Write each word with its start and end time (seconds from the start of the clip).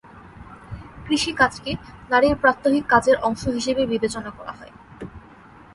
কৃষিকাজকে 1.05 1.71
নারীর 2.09 2.35
প্রাত্যহিক 2.35 2.85
কাজের 2.89 3.17
অংশ 3.21 3.43
হিসেবে 3.47 3.81
বিবেচনা 3.85 4.31
করা 4.31 4.51
হয়। 4.51 4.73